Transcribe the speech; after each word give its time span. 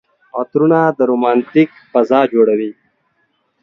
عطرونه 0.39 0.79
د 0.97 0.99
رومانتيک 1.09 1.69
فضا 1.91 2.19
جوړوي. 2.33 2.71